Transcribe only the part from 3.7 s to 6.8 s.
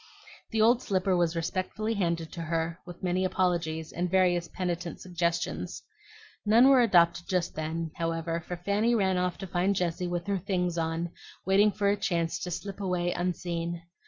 and various penitent suggestions. None